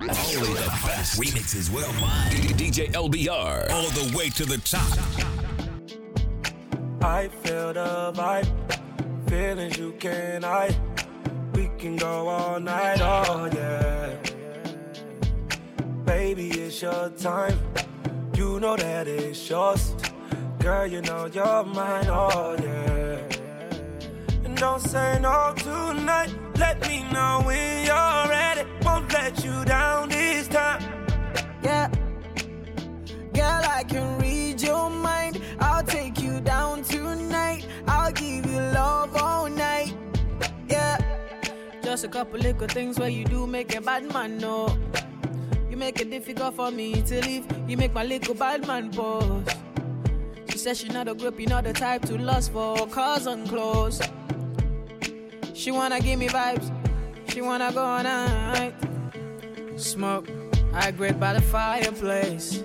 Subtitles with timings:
[0.00, 2.30] Only the best remixes worldwide.
[2.56, 4.96] DJ LBR, all the way to the top.
[7.02, 8.48] I feel the vibe,
[9.28, 10.76] feelings you can't hide.
[11.52, 14.14] We can go all night, oh yeah.
[16.04, 17.58] Baby, it's your time.
[18.36, 19.96] You know that it's yours.
[20.60, 23.18] Girl, you know you're mine, oh yeah.
[24.44, 26.32] And don't say no tonight.
[26.56, 28.77] Let me know when you're ready.
[29.12, 30.82] Let you down this time.
[31.62, 31.88] Yeah.
[33.32, 35.40] Girl, I can read your mind.
[35.60, 37.66] I'll take you down tonight.
[37.86, 39.94] I'll give you love all night.
[40.68, 40.98] Yeah.
[41.82, 44.76] Just a couple little things where you do make a bad man know.
[45.70, 47.46] You make it difficult for me to leave.
[47.68, 49.44] You make my little bad man pause.
[50.48, 53.46] She says she not a grip, you not the type to lust for cars on
[53.46, 54.00] clothes.
[55.54, 56.77] She wanna give me vibes.
[57.28, 58.74] She wanna go all night.
[59.76, 60.28] Smoke,
[60.72, 62.64] I grate by the fireplace.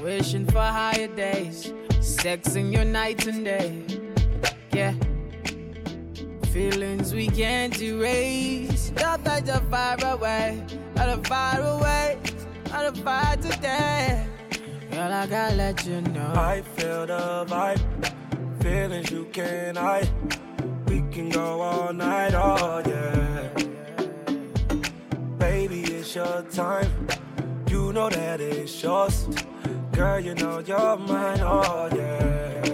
[0.00, 1.72] Wishing for higher days.
[2.00, 3.84] Sexing your night and day.
[4.72, 4.94] Yeah.
[6.52, 8.92] Feelings we can't erase.
[9.00, 10.62] Love that you're far away.
[10.96, 12.18] Out of far away.
[12.72, 14.26] Out of far today.
[14.90, 16.32] Girl, I gotta let you know.
[16.34, 20.10] I feel the vibe, feelings you can't hide.
[20.86, 23.71] We can go all night, oh yeah.
[26.14, 27.08] Your time.
[27.68, 29.28] You know that it's yours.
[29.92, 32.71] Girl, you know you're mine, oh yeah.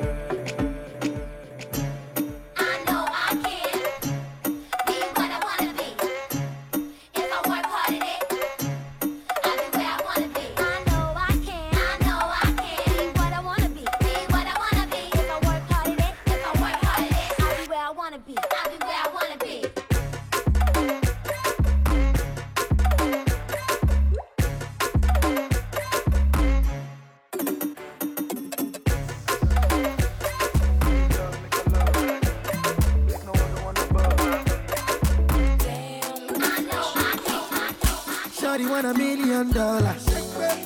[39.44, 40.03] Million dollars.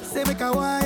[0.03, 0.81] Say make a wire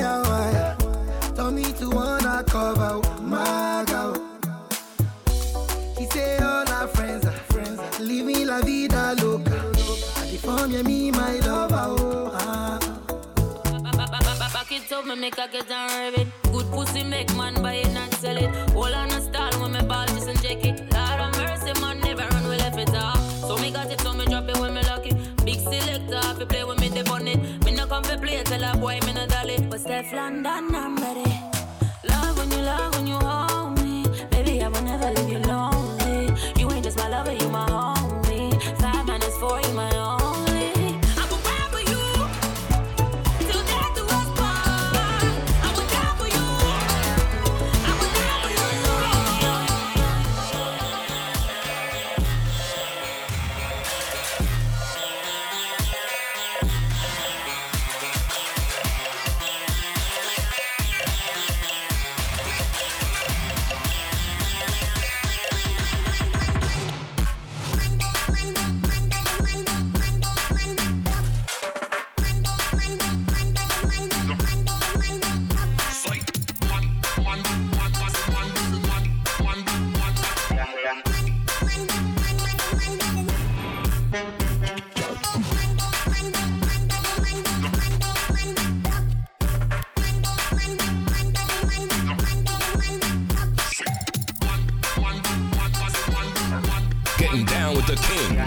[97.29, 98.37] Getting down with the king.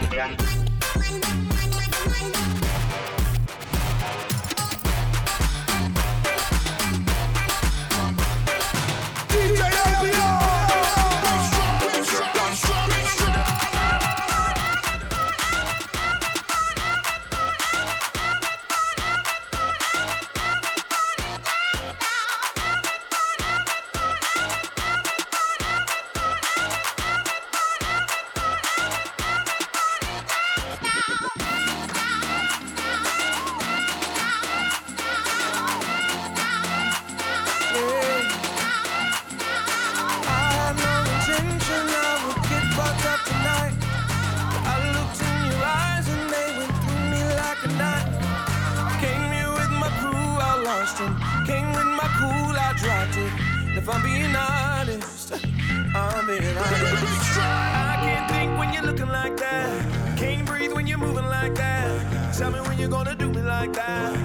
[62.40, 64.16] Tell me when you're gonna do me like that.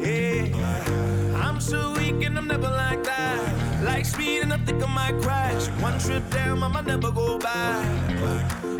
[0.00, 3.82] Yeah, I'm so weak and I'm never like that.
[3.82, 5.66] Like speed and I think I might crash.
[5.82, 7.84] One trip down, I might never go back.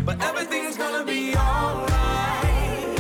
[0.05, 2.97] But everything's gonna be alright.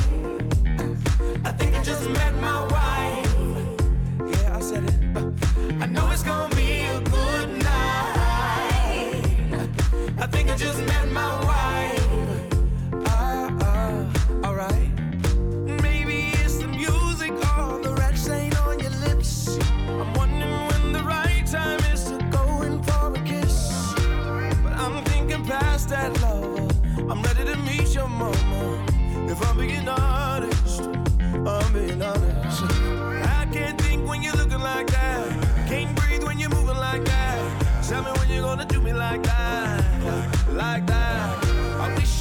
[1.44, 3.36] I think I just met my wife.
[4.32, 4.96] Yeah, I said it.
[5.80, 9.22] I know it's gonna be a good night.
[10.18, 11.12] I think I just met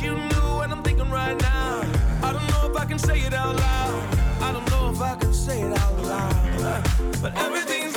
[0.03, 1.81] you knew what I'm thinking right now.
[2.21, 4.17] I don't know if I can say it out loud.
[4.41, 6.83] I don't know if I can say it out loud.
[7.21, 7.92] But everything's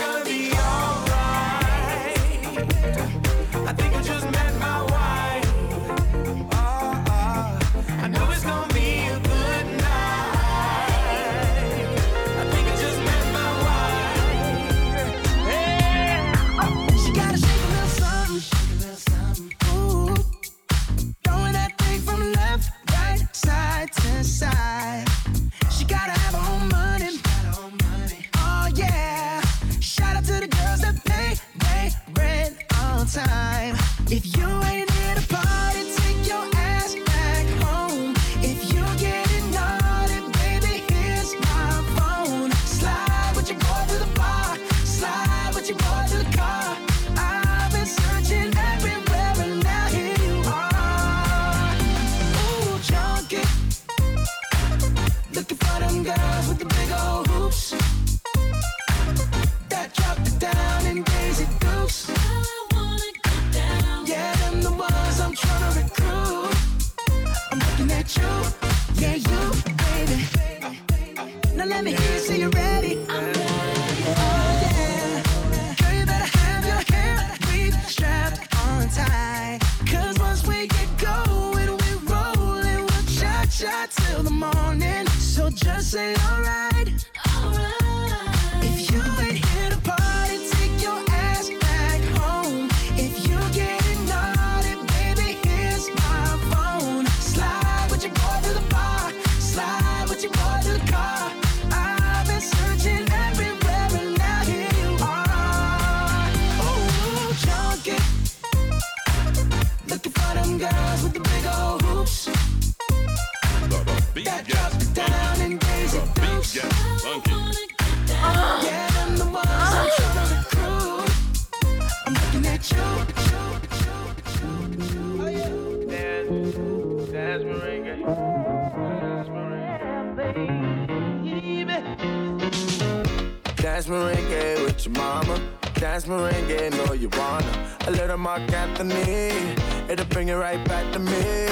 [133.77, 135.39] Dance merengue with your mama.
[135.75, 137.77] Dance merengue, know you wanna.
[137.87, 139.53] A little Marc Anthony,
[139.87, 141.47] it'll bring it right back to me.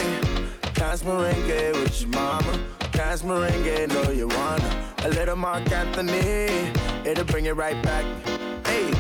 [0.73, 2.59] Dance merengue with your mama.
[2.93, 4.95] Dance merengue, know you wanna.
[5.05, 6.73] A little Marc Anthony,
[7.05, 8.07] it'll bring it right back.
[8.67, 8.91] Hey.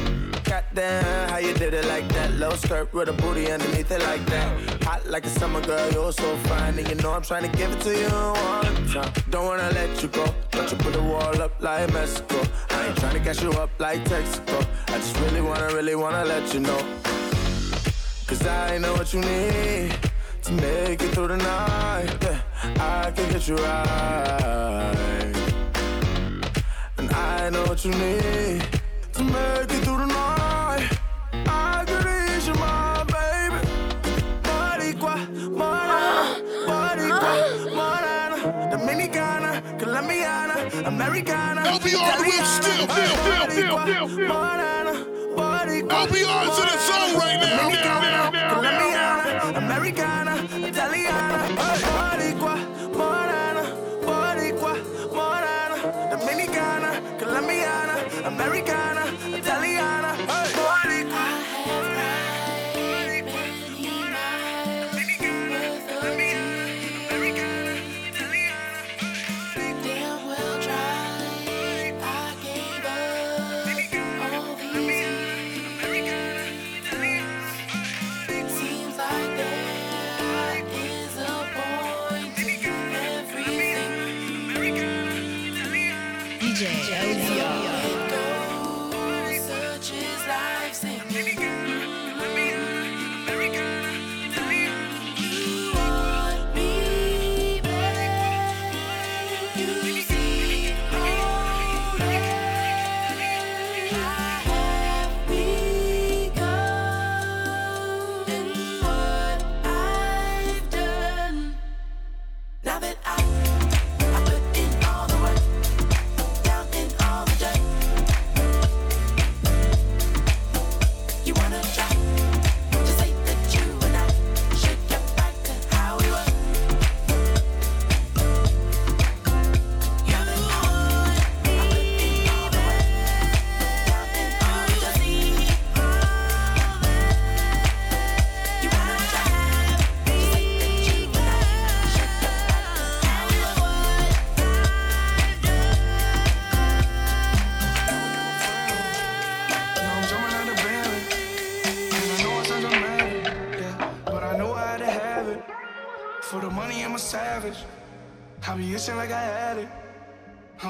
[0.44, 2.30] Goddamn, how you did it like that?
[2.34, 4.73] Low skirt with a booty underneath it like that.
[4.84, 6.78] Hot like a summer girl, you're so fine.
[6.78, 9.12] And you know I'm trying to give it to you the time.
[9.30, 10.26] Don't wanna let you go.
[10.50, 12.42] Don't you put the wall up like Mexico.
[12.70, 14.66] I ain't trying to catch you up like Texaco.
[14.88, 16.80] I just really wanna, really wanna let you know.
[18.26, 19.96] Cause I know what you need
[20.42, 22.24] to make it through the night.
[22.78, 25.34] I can get you right.
[26.98, 28.62] And I know what you need
[29.14, 30.43] to make it through the night.
[40.84, 41.62] Americana.
[41.62, 44.28] LBR whip still, still, still, still, still, still.
[44.28, 44.94] Morena,
[45.34, 48.03] Boricua, LBR to the zone right now.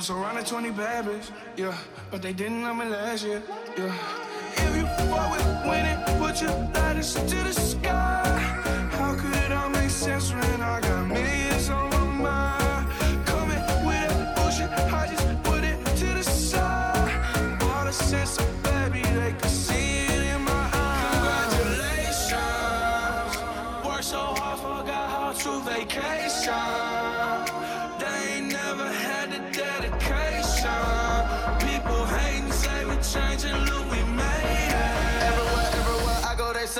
[0.04, 1.74] surrounded 20 bad bitch, yeah.
[2.10, 3.42] But they didn't know me last year,
[3.74, 3.96] yeah.
[4.52, 8.03] If you fuck with winning, put your lattice to the sky.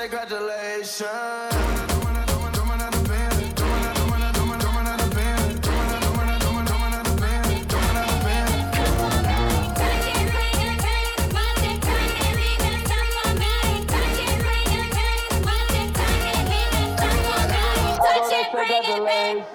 [0.05, 1.55] say congratulations.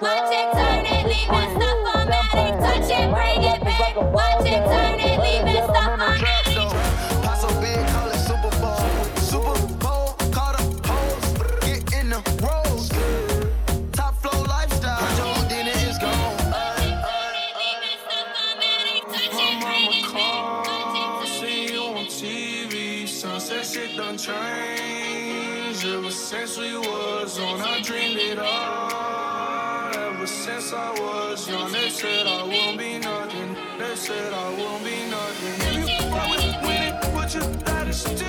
[0.01, 2.07] Watch it, turn it, leave it, stop on
[2.59, 3.95] Touch it, bring it back.
[4.13, 4.98] Watch it, turn it.
[31.99, 33.57] said I won't be nothing.
[33.77, 35.55] They said I won't be nothing.
[35.67, 38.28] If you fuck with winning, put your status to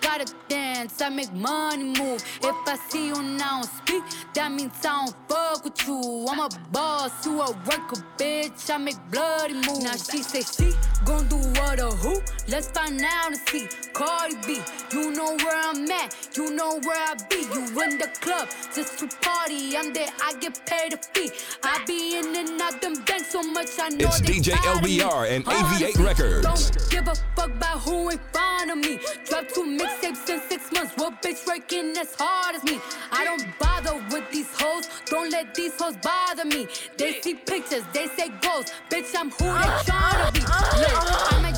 [0.17, 2.21] gotta dance, I make money move.
[2.43, 4.03] If I see you now speak,
[4.33, 6.25] that means I don't fuck with you.
[6.29, 8.69] I'm a boss, you a worker, bitch.
[8.69, 9.83] I make bloody moves.
[9.83, 10.73] Now she say she
[11.05, 12.21] gon' do what or who?
[12.49, 13.67] Let's find out and see.
[13.93, 14.59] Cardi B,
[14.91, 17.41] you know where I'm at, you know where I be.
[17.53, 19.77] You in the club just to party.
[19.77, 21.31] I'm there, I get paid a fee.
[21.63, 25.31] I be in and out them banks so much I know it's they DJ LBR
[25.31, 26.41] and AV8 Records.
[26.43, 28.99] Don't give a fuck about who ain't fond of me.
[29.25, 30.93] Drop two mixes tapes in six months.
[30.97, 32.79] What bitch working as hard as me?
[33.11, 34.89] I don't bother with these hoes.
[35.05, 36.67] Don't let these hoes bother me.
[36.97, 38.65] They see pictures, they say goals.
[38.89, 40.41] Bitch, I'm who they tryna be.
[40.41, 41.57] Look, I might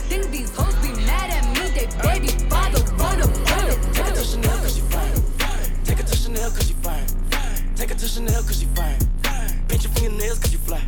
[4.21, 5.15] To Chanel cause you fine.
[5.83, 7.05] Take it to Chanel cause you fine.
[7.75, 8.99] Take it to Chanel cause you fine.
[9.67, 10.81] Pinch your fingernails cause you fly.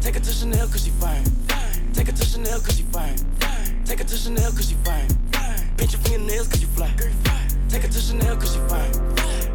[0.00, 1.24] Take it to Chanel cause you fine.
[1.92, 3.16] Take it to Chanel cause you fine.
[3.84, 5.08] Take it to Chanel cause you fine.
[5.76, 6.90] Pinch your fingernails cause you fly.
[7.68, 8.92] Take it to Chanel cause you fine.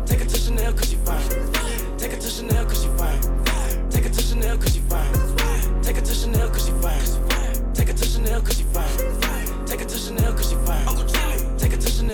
[0.05, 1.97] Take it to Chanel cause you fine.
[1.97, 3.89] Take it to Chanel cause you fine.
[3.89, 5.81] Take it to Chanel cause you fine.
[5.81, 7.73] Take it to Chanel cause you fine.
[7.73, 9.65] Take it to Chanel cause you fine.
[9.65, 10.87] Take it to Chanel cause you fine.
[10.87, 11.36] Uncle Jimmy.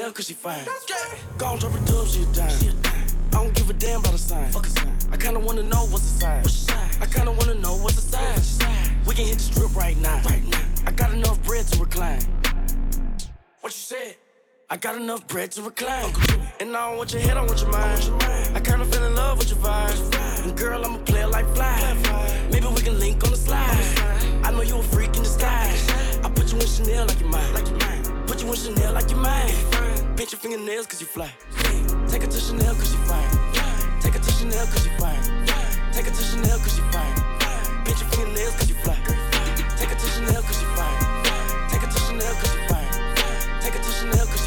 [0.03, 0.65] Chanel cause you fine.
[1.37, 2.77] Go on, drop a dub, she a dime.
[3.31, 4.51] I don't give a damn about a sign.
[4.51, 4.97] Fuck a sign.
[5.13, 6.41] I kinda wanna know what's the sign.
[6.43, 6.89] What's the sign?
[7.01, 9.01] I kinda wanna know what's the sign.
[9.05, 10.21] We can hit the strip right now.
[10.25, 10.59] Right now.
[10.85, 12.19] I got enough bread to recline.
[13.61, 14.17] What you said?
[14.69, 16.13] I got enough bread to recline.
[16.59, 18.03] And I don't want your head, I want your mind.
[18.57, 20.43] I kinda fell in love with your vibe.
[20.43, 21.79] And girl, I'm a player like fly.
[22.51, 23.79] Maybe we can link on the slide.
[24.43, 25.87] I know you a freak in disguise.
[26.25, 27.53] I put you in Chanel like you mine.
[28.27, 29.92] Put you in Chanel like you mine.
[30.15, 31.31] Pinch your fingernails cause you fly.
[32.07, 33.29] Take it to Chanel cause you fine.
[33.99, 35.47] Take it to Chanel cause you fine.
[35.91, 37.15] Take it to Chanel cause you fine.
[37.83, 38.97] Pinch your fingernails cause you fly.
[39.75, 40.97] Take it to Chanel cause you fine.
[41.69, 43.61] Take it to Chanel cause you fine.
[43.61, 44.42] Take it to Chanel cause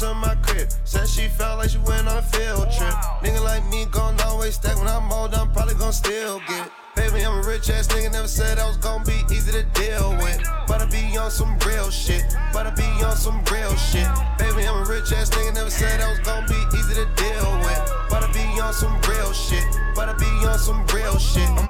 [0.00, 0.66] to my crib.
[0.84, 2.94] Said she felt like she went on a field trip.
[3.20, 4.76] Nigga like me gon' always stack.
[4.78, 6.72] When I'm old, I'm probably gon' still get it.
[6.96, 10.16] Baby, I'm a rich ass nigga, never said I was gon' be easy to deal
[10.16, 10.40] with.
[10.66, 12.24] But I be on some real shit.
[12.52, 14.08] But I be on some real shit.
[14.38, 17.50] Baby, I'm a rich ass nigga, never said I was gon' be easy to deal
[17.60, 17.82] with.
[18.08, 19.64] But I be on some real shit.
[19.94, 21.48] But I be on some real shit.
[21.48, 21.68] I'm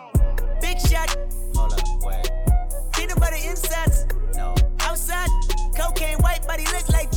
[0.60, 1.16] Big shot.
[1.56, 2.30] Hold up, wait.
[2.92, 4.06] Peanut butter insides.
[4.36, 4.54] No.
[4.80, 5.28] Outside,
[5.76, 7.10] cocaine white body look like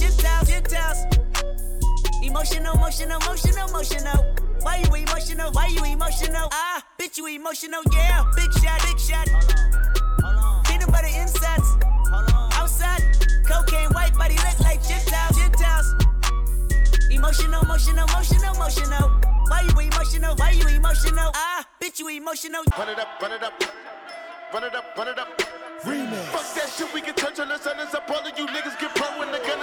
[0.54, 1.06] Gentiles.
[1.10, 2.22] Gentiles.
[2.22, 4.26] Emotional, emotional, emotional, emotional.
[4.62, 5.52] Why you emotional?
[5.52, 6.48] Why you emotional?
[6.52, 8.24] Ah, bitch, you emotional, yeah.
[8.36, 9.28] Big shot, big shot.
[10.66, 11.70] Peanut butter insides.
[12.54, 13.02] Outside,
[13.48, 15.36] cocaine white body look like Gentiles.
[15.36, 15.96] Gentiles.
[17.10, 19.10] Emotional, emotional, emotional, emotional.
[19.50, 20.36] Why you emotional?
[20.36, 21.32] Why you emotional?
[21.34, 22.62] Ah, bitch, you emotional.
[22.78, 23.54] Run it up, run it up.
[24.54, 25.30] Run it up, run it up.
[25.84, 26.24] Remix.
[26.32, 28.10] Fuck that shit, we can touch on the sun is up.
[28.10, 29.60] All of you niggas get pro when the gun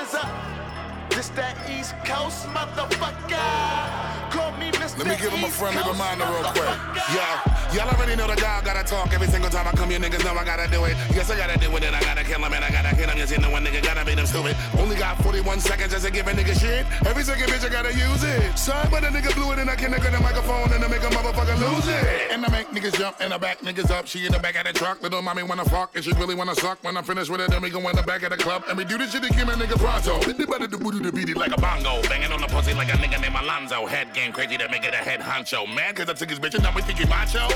[1.78, 4.49] East Coast motherfucker.
[4.98, 6.74] Let me give him a friendly reminder real quick.
[7.14, 7.24] Yo,
[7.72, 9.98] y'all already know the guy gotta talk every single time I come here.
[9.98, 10.96] Niggas know I gotta do it.
[11.14, 13.16] Yes, I gotta do it, and I gotta kill him, and I gotta kill him.
[13.16, 14.56] Yes, you know one nigga gotta beat him stupid.
[14.78, 16.84] Only got 41 seconds just to give a nigga shit.
[17.06, 18.58] Every second bitch, I gotta use it.
[18.58, 21.02] Sorry, but a nigga blew it, and I can't get the microphone, and I make
[21.02, 22.32] a motherfucker lose it.
[22.32, 24.06] And I make niggas jump, and I back niggas up.
[24.06, 25.02] She in the back of the truck.
[25.02, 26.82] Little mommy wanna fuck, and she really wanna suck.
[26.82, 28.76] When I'm finished with it, then we go in the back of the club, and
[28.76, 30.20] we do this shit to give a nigga pronto.
[30.20, 32.02] Hit the body, the booty, the beat it like a bongo.
[32.08, 33.86] Banging on the pussy like a nigga named Alonzo.
[33.86, 35.66] Head game crazy to make it a head honcho.
[35.74, 37.48] Mad cause I took his bitch and now we think he macho.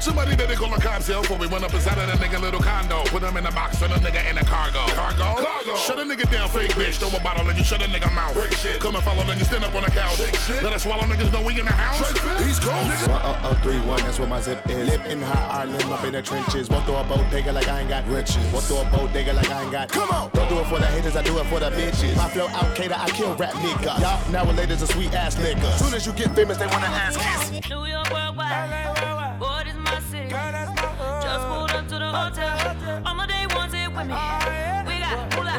[0.00, 3.02] Somebody they call a cops before we went up inside of that nigga little condo.
[3.04, 4.80] Put him in a box, turn the nigga in the cargo.
[4.94, 5.51] Cargo?
[5.62, 5.78] Cargo.
[5.78, 6.96] Shut a nigga down, fake bitch.
[6.96, 8.34] Throw a bottle and you shut a nigga mouth.
[8.80, 10.18] Come and follow, then you stand up on the couch.
[10.62, 12.08] Let us swallow niggas know we in the house.
[12.44, 12.74] He's cold.
[13.08, 14.88] One oh oh three one, that's where my zip is.
[14.88, 16.68] Live in high Ireland, up in the trenches.
[16.68, 18.36] Walk through a bodega like I ain't got riches.
[18.52, 19.88] Walk through a bodega like I ain't got.
[19.90, 20.30] Come on.
[20.32, 22.16] Don't do it for the haters, I do it for the bitches.
[22.16, 24.00] My flow out, cater, I kill rap niggas.
[24.00, 25.78] Y'all nowadays a sweet ass nigga.
[25.78, 27.70] Soon as you get famous, they wanna ask kiss.
[27.70, 29.38] New York worldwide.
[29.38, 30.30] Boy, this my city.
[30.30, 33.02] Just pulled up to the hotel.
[33.06, 34.12] All my day ones here with me.
[34.12, 34.51] Uh-huh.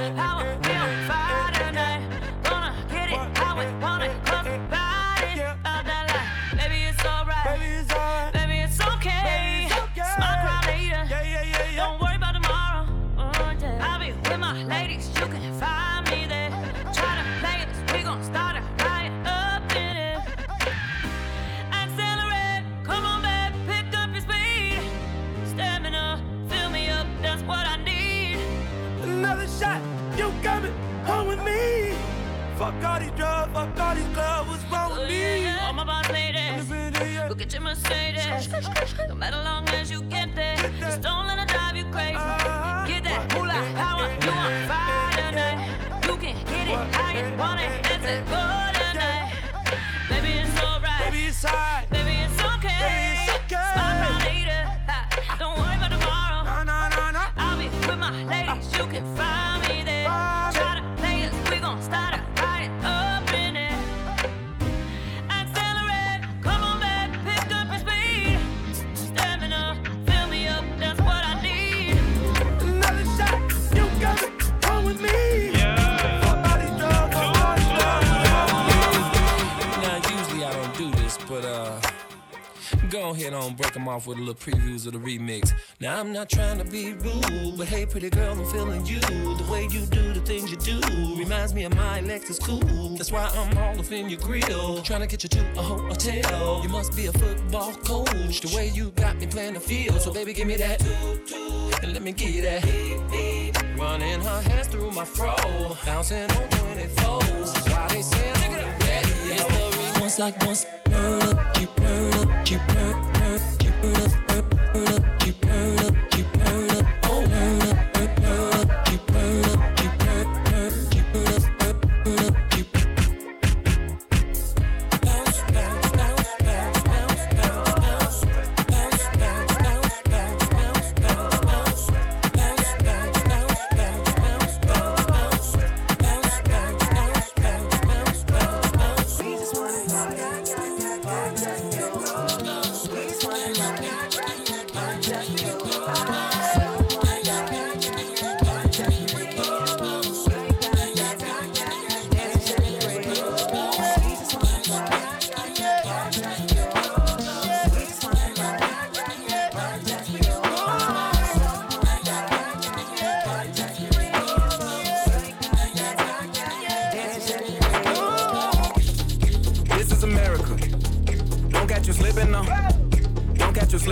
[0.04, 0.73] We
[37.88, 38.23] say that
[83.04, 85.52] go ahead on break them off with a little previews of the remix.
[85.82, 89.02] Now, I'm not trying to be rude, but hey, pretty girl, I'm feeling you.
[89.02, 90.80] The way you do the things you do
[91.18, 92.96] reminds me of my Lexus cool.
[92.96, 96.62] That's why I'm all up in your grill, trying to get you to a hotel.
[96.64, 100.00] You must be a football coach, the way you got me playing the field.
[100.00, 100.82] So, baby, give me that,
[101.84, 102.64] and let me get that.
[103.78, 105.36] Running her hands through my fro,
[105.86, 107.70] bouncing on 24s.
[107.70, 110.00] Why they say I'm ready?
[110.00, 110.66] The like once
[111.04, 114.23] keep her, keep up, keep her, keep her, keep up.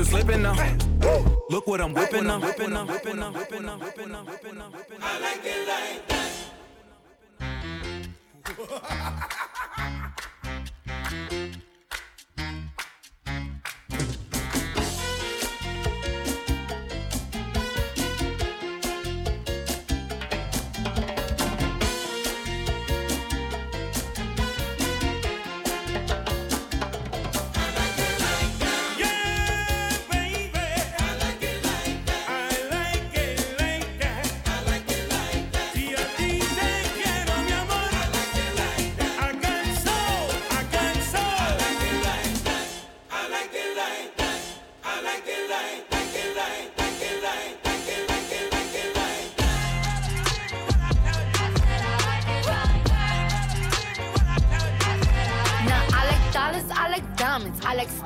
[0.00, 0.54] You slipping now.
[1.50, 2.40] Look what I'm whipping now.
[2.40, 2.86] Whipping now.
[2.86, 3.32] Whipping now.
[3.32, 3.78] Whipping now.
[3.78, 4.22] Whipping now.
[4.24, 4.70] Whipping now.
[4.70, 5.06] Whipping now.
[5.06, 6.08] I like it like
[9.28, 9.36] that.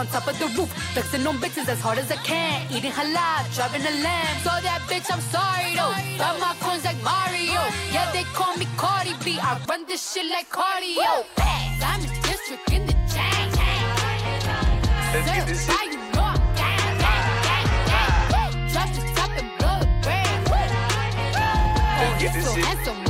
[0.00, 2.66] on top of the roof, flexing on bitches as hard as I can.
[2.72, 4.34] Eating halal, driving a lamb.
[4.42, 5.92] Saw that bitch, I'm sorry though.
[6.16, 7.60] Got my coins like Mario.
[7.92, 9.38] Yeah, they call me Cardi B.
[9.38, 11.26] I run this shit like cardio.
[11.84, 13.52] I'm in district in the chain.
[15.12, 15.76] Let's get this shit.
[18.72, 20.08] Drop the top and blow the
[22.18, 23.09] get this shit.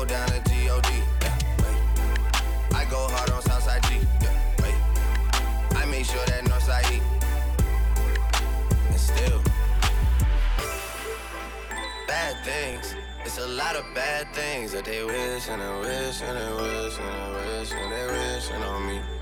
[0.00, 0.88] go down to G-O-D.
[1.20, 1.38] Yeah,
[2.74, 4.00] I go hard on Southside G.
[4.22, 7.02] Yeah, I make sure that Northside E.
[8.88, 9.42] And still,
[12.08, 12.94] bad things.
[13.26, 16.98] It's a lot of bad things that they wish and they wish and they wish
[16.98, 19.19] and they wish and they wish on me.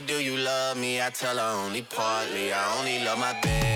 [0.00, 1.00] Do you love me?
[1.00, 2.52] I tell her only partly.
[2.52, 3.73] I only love my bed